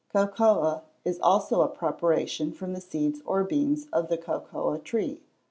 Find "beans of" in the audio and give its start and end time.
3.43-4.07